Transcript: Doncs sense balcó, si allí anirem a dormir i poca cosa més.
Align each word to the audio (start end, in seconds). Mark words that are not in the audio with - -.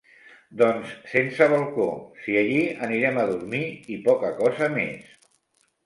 Doncs 0.61 0.93
sense 1.11 1.47
balcó, 1.51 1.87
si 2.23 2.39
allí 2.41 2.59
anirem 2.91 3.23
a 3.23 3.29
dormir 3.35 3.65
i 3.99 4.03
poca 4.11 4.37
cosa 4.45 4.75
més. 4.81 5.19